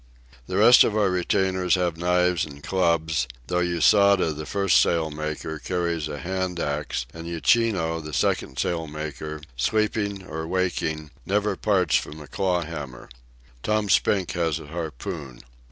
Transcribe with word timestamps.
The 0.47 0.57
rest 0.57 0.83
of 0.83 0.97
our 0.97 1.11
retainers 1.11 1.75
have 1.75 1.95
knives 1.95 2.43
and 2.43 2.63
clubs, 2.63 3.27
although 3.47 3.63
Yatsuda, 3.63 4.35
the 4.35 4.47
first 4.47 4.79
sail 4.79 5.11
maker, 5.11 5.59
carries 5.59 6.07
a 6.07 6.17
hand 6.17 6.59
axe, 6.59 7.05
and 7.13 7.27
Uchino, 7.27 8.03
the 8.03 8.11
second 8.11 8.57
sail 8.57 8.87
maker, 8.87 9.41
sleeping 9.55 10.25
or 10.25 10.47
waking, 10.47 11.11
never 11.23 11.55
parts 11.55 11.93
from 11.97 12.19
a 12.19 12.25
claw 12.25 12.63
hammer. 12.63 13.09
Tom 13.61 13.89
Spink 13.89 14.31
has 14.31 14.57
a 14.57 14.65
harpoon. 14.69 15.41